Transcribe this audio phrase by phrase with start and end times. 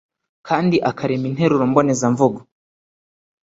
[0.47, 2.39] kandi akarema interuro mboneza mvugo.